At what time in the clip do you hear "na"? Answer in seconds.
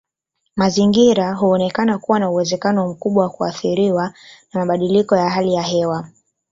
2.19-2.29, 4.53-4.59